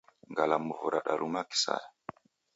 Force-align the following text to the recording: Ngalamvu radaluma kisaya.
Ngalamvu 0.31 0.83
radaluma 0.93 1.41
kisaya. 1.49 1.89